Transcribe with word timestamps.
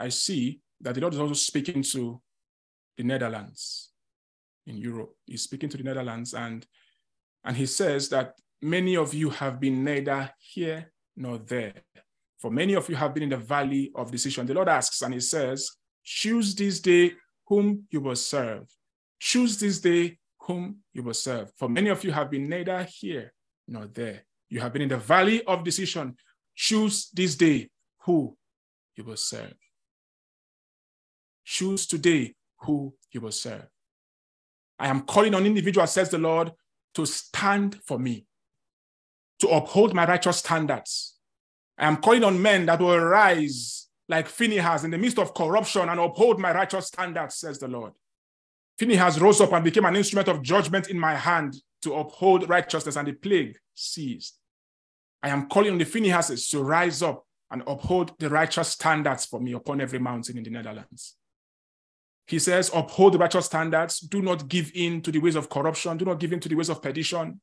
I 0.00 0.08
see 0.08 0.60
that 0.80 0.94
the 0.94 1.00
Lord 1.00 1.14
is 1.14 1.20
also 1.20 1.34
speaking 1.34 1.82
to 1.82 2.20
the 2.96 3.04
Netherlands 3.04 3.90
in 4.66 4.76
Europe. 4.76 5.14
He's 5.26 5.42
speaking 5.42 5.68
to 5.68 5.76
the 5.76 5.82
Netherlands, 5.82 6.34
and, 6.34 6.66
and 7.44 7.56
he 7.56 7.66
says 7.66 8.08
that 8.08 8.34
many 8.62 8.96
of 8.96 9.12
you 9.12 9.30
have 9.30 9.60
been 9.60 9.84
neither 9.84 10.30
here 10.38 10.90
nor 11.16 11.38
there. 11.38 11.74
For 12.38 12.50
many 12.50 12.74
of 12.74 12.88
you 12.88 12.96
have 12.96 13.12
been 13.12 13.24
in 13.24 13.28
the 13.28 13.36
valley 13.36 13.92
of 13.94 14.10
decision. 14.10 14.46
The 14.46 14.54
Lord 14.54 14.68
asks, 14.68 15.02
and 15.02 15.12
he 15.12 15.20
says, 15.20 15.70
Choose 16.02 16.54
this 16.54 16.80
day 16.80 17.12
whom 17.46 17.84
you 17.90 18.00
will 18.00 18.16
serve. 18.16 18.66
Choose 19.18 19.58
this 19.58 19.80
day 19.80 20.16
whom 20.40 20.78
you 20.94 21.02
will 21.02 21.14
serve. 21.14 21.52
For 21.58 21.68
many 21.68 21.90
of 21.90 22.02
you 22.02 22.12
have 22.12 22.30
been 22.30 22.48
neither 22.48 22.82
here 22.84 23.32
nor 23.68 23.86
there. 23.86 24.24
You 24.48 24.60
have 24.60 24.72
been 24.72 24.82
in 24.82 24.88
the 24.88 24.96
valley 24.96 25.44
of 25.44 25.62
decision. 25.62 26.16
Choose 26.54 27.10
this 27.12 27.36
day 27.36 27.68
who 28.04 28.36
you 28.96 29.04
will 29.04 29.18
serve. 29.18 29.54
Choose 31.52 31.84
today 31.84 32.36
who 32.60 32.94
you 33.10 33.20
will 33.20 33.32
serve. 33.32 33.66
I 34.78 34.86
am 34.86 35.00
calling 35.00 35.34
on 35.34 35.44
individuals, 35.44 35.90
says 35.90 36.08
the 36.08 36.16
Lord, 36.16 36.52
to 36.94 37.04
stand 37.04 37.80
for 37.84 37.98
me, 37.98 38.24
to 39.40 39.48
uphold 39.48 39.92
my 39.92 40.06
righteous 40.06 40.36
standards. 40.36 41.16
I 41.76 41.88
am 41.88 41.96
calling 41.96 42.22
on 42.22 42.40
men 42.40 42.66
that 42.66 42.78
will 42.78 43.00
rise 43.00 43.88
like 44.08 44.28
Phinehas 44.28 44.84
in 44.84 44.92
the 44.92 44.98
midst 44.98 45.18
of 45.18 45.34
corruption 45.34 45.88
and 45.88 45.98
uphold 45.98 46.38
my 46.38 46.54
righteous 46.54 46.86
standards, 46.86 47.34
says 47.34 47.58
the 47.58 47.66
Lord. 47.66 47.94
Phinehas 48.78 49.20
rose 49.20 49.40
up 49.40 49.52
and 49.52 49.64
became 49.64 49.86
an 49.86 49.96
instrument 49.96 50.28
of 50.28 50.42
judgment 50.42 50.88
in 50.88 51.00
my 51.00 51.16
hand 51.16 51.56
to 51.82 51.94
uphold 51.94 52.48
righteousness, 52.48 52.94
and 52.94 53.08
the 53.08 53.12
plague 53.14 53.58
ceased. 53.74 54.38
I 55.20 55.30
am 55.30 55.48
calling 55.48 55.72
on 55.72 55.78
the 55.78 55.84
Phinehas 55.84 56.48
to 56.50 56.62
rise 56.62 57.02
up 57.02 57.26
and 57.50 57.64
uphold 57.66 58.16
the 58.20 58.30
righteous 58.30 58.68
standards 58.68 59.26
for 59.26 59.40
me 59.40 59.52
upon 59.54 59.80
every 59.80 59.98
mountain 59.98 60.38
in 60.38 60.44
the 60.44 60.50
Netherlands. 60.50 61.16
He 62.30 62.38
says, 62.38 62.70
uphold 62.72 63.14
the 63.14 63.18
righteous 63.18 63.46
standards. 63.46 63.98
Do 63.98 64.22
not 64.22 64.46
give 64.46 64.70
in 64.72 65.02
to 65.02 65.10
the 65.10 65.18
ways 65.18 65.34
of 65.34 65.48
corruption. 65.48 65.96
Do 65.96 66.04
not 66.04 66.20
give 66.20 66.32
in 66.32 66.38
to 66.38 66.48
the 66.48 66.54
ways 66.54 66.68
of 66.68 66.80
perdition. 66.80 67.40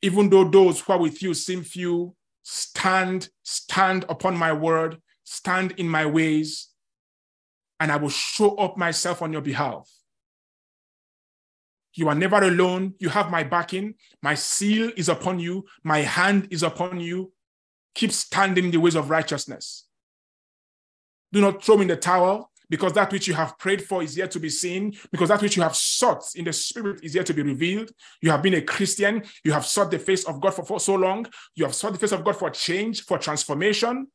Even 0.00 0.30
though 0.30 0.44
those 0.44 0.80
who 0.80 0.92
are 0.92 1.00
with 1.00 1.20
you 1.22 1.34
seem 1.34 1.64
few, 1.64 2.14
stand, 2.44 3.30
stand 3.42 4.04
upon 4.08 4.36
my 4.36 4.52
word, 4.52 5.02
stand 5.24 5.72
in 5.72 5.88
my 5.88 6.06
ways, 6.06 6.68
and 7.80 7.90
I 7.90 7.96
will 7.96 8.10
show 8.10 8.54
up 8.54 8.76
myself 8.76 9.22
on 9.22 9.32
your 9.32 9.42
behalf. 9.42 9.90
You 11.94 12.08
are 12.08 12.14
never 12.14 12.36
alone. 12.36 12.94
You 13.00 13.08
have 13.08 13.28
my 13.28 13.42
backing. 13.42 13.94
My 14.22 14.36
seal 14.36 14.92
is 14.96 15.08
upon 15.08 15.40
you. 15.40 15.64
My 15.82 15.98
hand 15.98 16.46
is 16.52 16.62
upon 16.62 17.00
you. 17.00 17.32
Keep 17.96 18.12
standing 18.12 18.66
in 18.66 18.70
the 18.70 18.78
ways 18.78 18.94
of 18.94 19.10
righteousness. 19.10 19.88
Do 21.32 21.40
not 21.40 21.64
throw 21.64 21.74
me 21.76 21.82
in 21.82 21.88
the 21.88 21.96
towel 21.96 22.51
because 22.72 22.94
that 22.94 23.12
which 23.12 23.28
you 23.28 23.34
have 23.34 23.58
prayed 23.58 23.84
for 23.84 24.02
is 24.02 24.16
yet 24.16 24.30
to 24.30 24.40
be 24.40 24.48
seen, 24.48 24.94
because 25.10 25.28
that 25.28 25.42
which 25.42 25.56
you 25.58 25.62
have 25.62 25.76
sought 25.76 26.24
in 26.34 26.46
the 26.46 26.54
spirit 26.54 27.04
is 27.04 27.14
yet 27.14 27.26
to 27.26 27.34
be 27.34 27.42
revealed. 27.42 27.90
You 28.22 28.30
have 28.30 28.42
been 28.42 28.54
a 28.54 28.62
Christian, 28.62 29.24
you 29.44 29.52
have 29.52 29.66
sought 29.66 29.90
the 29.90 29.98
face 29.98 30.24
of 30.24 30.40
God 30.40 30.54
for, 30.54 30.64
for 30.64 30.80
so 30.80 30.94
long, 30.94 31.26
you 31.54 31.66
have 31.66 31.74
sought 31.74 31.92
the 31.92 31.98
face 31.98 32.12
of 32.12 32.24
God 32.24 32.34
for 32.34 32.48
change, 32.48 33.04
for 33.04 33.18
transformation. 33.18 34.06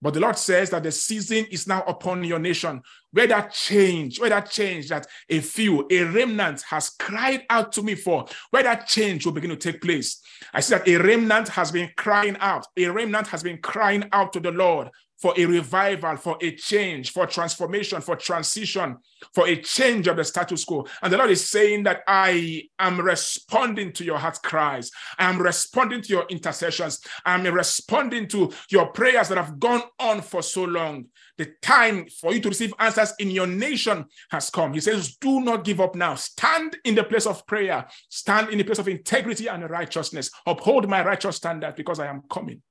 But 0.00 0.14
the 0.14 0.20
Lord 0.20 0.38
says 0.38 0.70
that 0.70 0.82
the 0.82 0.92
season 0.92 1.44
is 1.50 1.66
now 1.66 1.82
upon 1.82 2.24
your 2.24 2.38
nation. 2.38 2.80
Where 3.12 3.26
that 3.26 3.52
change, 3.52 4.18
where 4.18 4.30
that 4.30 4.50
change 4.50 4.88
that 4.88 5.06
a 5.28 5.40
few, 5.40 5.86
a 5.90 6.04
remnant 6.04 6.62
has 6.70 6.88
cried 6.98 7.42
out 7.50 7.70
to 7.72 7.82
me 7.82 7.96
for, 7.96 8.24
where 8.48 8.62
that 8.62 8.86
change 8.86 9.26
will 9.26 9.34
begin 9.34 9.50
to 9.50 9.56
take 9.56 9.82
place. 9.82 10.22
I 10.54 10.60
see 10.60 10.74
that 10.74 10.88
a 10.88 10.96
remnant 10.96 11.48
has 11.48 11.70
been 11.70 11.90
crying 11.98 12.38
out. 12.40 12.66
A 12.78 12.86
remnant 12.86 13.26
has 13.26 13.42
been 13.42 13.58
crying 13.58 14.08
out 14.10 14.32
to 14.32 14.40
the 14.40 14.52
Lord 14.52 14.88
for 15.20 15.34
a 15.36 15.44
revival, 15.44 16.16
for 16.16 16.38
a 16.40 16.54
change, 16.56 17.12
for 17.12 17.26
transformation, 17.26 18.00
for 18.00 18.16
transition, 18.16 18.96
for 19.34 19.46
a 19.46 19.56
change 19.60 20.06
of 20.06 20.16
the 20.16 20.24
status 20.24 20.64
quo. 20.64 20.86
And 21.02 21.12
the 21.12 21.18
Lord 21.18 21.30
is 21.30 21.48
saying 21.48 21.82
that 21.84 22.02
I 22.06 22.62
am 22.78 23.00
responding 23.00 23.92
to 23.92 24.04
your 24.04 24.18
heart 24.18 24.38
cries. 24.42 24.90
I 25.18 25.28
am 25.28 25.40
responding 25.40 26.00
to 26.02 26.08
your 26.08 26.26
intercessions. 26.30 27.00
I 27.24 27.34
am 27.34 27.44
responding 27.54 28.28
to 28.28 28.50
your 28.70 28.86
prayers 28.86 29.28
that 29.28 29.38
have 29.38 29.58
gone 29.58 29.82
on 29.98 30.22
for 30.22 30.42
so 30.42 30.64
long. 30.64 31.06
The 31.36 31.52
time 31.60 32.06
for 32.06 32.32
you 32.32 32.40
to 32.40 32.48
receive 32.48 32.74
answers 32.78 33.12
in 33.18 33.30
your 33.30 33.46
nation 33.46 34.06
has 34.30 34.50
come. 34.50 34.72
He 34.72 34.80
says, 34.80 35.16
Do 35.16 35.40
not 35.40 35.64
give 35.64 35.80
up 35.80 35.94
now. 35.94 36.14
Stand 36.14 36.76
in 36.84 36.94
the 36.94 37.04
place 37.04 37.26
of 37.26 37.46
prayer, 37.46 37.86
stand 38.08 38.50
in 38.50 38.58
the 38.58 38.64
place 38.64 38.78
of 38.78 38.88
integrity 38.88 39.48
and 39.48 39.68
righteousness. 39.68 40.30
Uphold 40.46 40.88
my 40.88 41.04
righteous 41.04 41.36
standard 41.36 41.76
because 41.76 41.98
I 41.98 42.06
am 42.06 42.22
coming. 42.30 42.62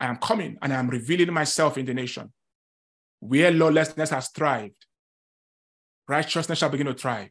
I 0.00 0.06
am 0.06 0.16
coming 0.16 0.56
and 0.62 0.72
I 0.72 0.78
am 0.78 0.88
revealing 0.88 1.32
myself 1.32 1.76
in 1.76 1.84
the 1.84 1.94
nation. 1.94 2.32
Where 3.20 3.50
lawlessness 3.50 4.10
has 4.10 4.28
thrived, 4.28 4.86
righteousness 6.08 6.58
shall 6.58 6.70
begin 6.70 6.86
to 6.86 6.94
thrive. 6.94 7.28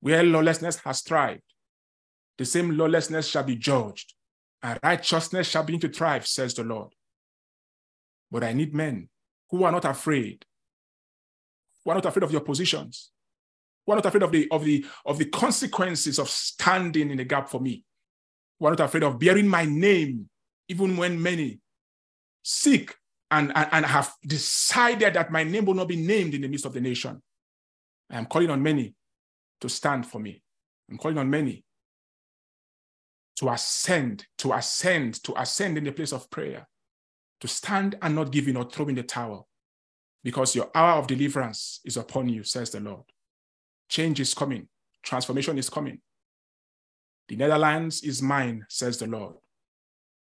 Where 0.00 0.22
lawlessness 0.22 0.76
has 0.80 1.00
thrived, 1.00 1.42
the 2.36 2.44
same 2.44 2.76
lawlessness 2.76 3.26
shall 3.26 3.44
be 3.44 3.56
judged, 3.56 4.12
and 4.62 4.78
righteousness 4.82 5.48
shall 5.48 5.62
begin 5.62 5.80
to 5.80 5.88
thrive, 5.88 6.26
says 6.26 6.52
the 6.52 6.64
Lord. 6.64 6.92
But 8.30 8.44
I 8.44 8.52
need 8.52 8.74
men 8.74 9.08
who 9.50 9.64
are 9.64 9.72
not 9.72 9.86
afraid, 9.86 10.44
who 11.82 11.92
are 11.92 11.94
not 11.94 12.04
afraid 12.04 12.24
of 12.24 12.32
your 12.32 12.42
positions, 12.42 13.10
who 13.86 13.92
are 13.92 13.96
not 13.96 14.06
afraid 14.06 14.24
of 14.24 14.32
the, 14.32 14.48
of 14.50 14.64
the, 14.64 14.84
of 15.06 15.18
the 15.18 15.26
consequences 15.26 16.18
of 16.18 16.28
standing 16.28 17.10
in 17.10 17.16
the 17.16 17.24
gap 17.24 17.48
for 17.48 17.60
me, 17.60 17.84
who 18.58 18.66
are 18.66 18.70
not 18.70 18.80
afraid 18.80 19.04
of 19.04 19.18
bearing 19.18 19.48
my 19.48 19.64
name 19.64 20.28
even 20.68 20.96
when 20.96 21.20
many 21.20 21.60
seek 22.42 22.94
and, 23.30 23.52
and, 23.54 23.68
and 23.72 23.86
have 23.86 24.12
decided 24.26 25.14
that 25.14 25.32
my 25.32 25.44
name 25.44 25.64
will 25.64 25.74
not 25.74 25.88
be 25.88 25.96
named 25.96 26.34
in 26.34 26.42
the 26.42 26.48
midst 26.48 26.66
of 26.66 26.72
the 26.72 26.80
nation. 26.80 27.22
I 28.10 28.18
am 28.18 28.26
calling 28.26 28.50
on 28.50 28.62
many 28.62 28.94
to 29.60 29.68
stand 29.68 30.06
for 30.06 30.18
me. 30.18 30.42
I'm 30.90 30.98
calling 30.98 31.18
on 31.18 31.30
many 31.30 31.64
to 33.36 33.48
ascend, 33.48 34.26
to 34.38 34.52
ascend, 34.52 35.22
to 35.24 35.40
ascend 35.40 35.78
in 35.78 35.84
the 35.84 35.92
place 35.92 36.12
of 36.12 36.30
prayer, 36.30 36.68
to 37.40 37.48
stand 37.48 37.96
and 38.00 38.14
not 38.14 38.30
give 38.30 38.46
in 38.46 38.56
or 38.56 38.64
throw 38.64 38.86
in 38.88 38.94
the 38.94 39.02
towel, 39.02 39.48
because 40.22 40.54
your 40.54 40.70
hour 40.74 40.98
of 40.98 41.06
deliverance 41.06 41.80
is 41.84 41.96
upon 41.96 42.28
you, 42.28 42.44
says 42.44 42.70
the 42.70 42.80
Lord. 42.80 43.04
Change 43.88 44.20
is 44.20 44.34
coming, 44.34 44.68
transformation 45.02 45.58
is 45.58 45.68
coming. 45.68 46.00
The 47.28 47.36
Netherlands 47.36 48.02
is 48.02 48.22
mine, 48.22 48.66
says 48.68 48.98
the 48.98 49.06
Lord. 49.06 49.34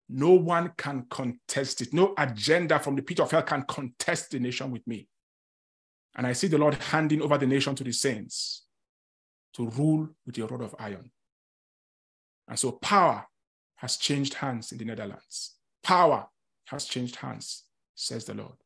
No 0.08 0.30
one 0.30 0.72
can 0.76 1.06
contest 1.10 1.80
it. 1.80 1.92
No 1.92 2.14
agenda 2.16 2.78
from 2.78 2.94
the 2.94 3.02
pit 3.02 3.20
of 3.20 3.30
hell 3.30 3.42
can 3.42 3.62
contest 3.62 4.30
the 4.30 4.38
nation 4.38 4.70
with 4.70 4.86
me. 4.86 5.08
And 6.16 6.26
I 6.26 6.32
see 6.32 6.46
the 6.46 6.58
Lord 6.58 6.74
handing 6.74 7.22
over 7.22 7.36
the 7.36 7.46
nation 7.46 7.74
to 7.74 7.84
the 7.84 7.92
saints 7.92 8.66
to 9.54 9.68
rule 9.70 10.08
with 10.24 10.38
a 10.38 10.46
rod 10.46 10.62
of 10.62 10.74
iron. 10.78 11.10
And 12.48 12.58
so 12.58 12.72
power 12.72 13.26
has 13.76 13.96
changed 13.96 14.34
hands 14.34 14.72
in 14.72 14.78
the 14.78 14.84
Netherlands. 14.84 15.56
Power 15.82 16.26
has 16.66 16.86
changed 16.86 17.16
hands, 17.16 17.64
says 17.94 18.24
the 18.24 18.34
Lord. 18.34 18.56